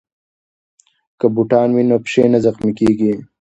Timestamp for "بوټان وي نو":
1.35-1.97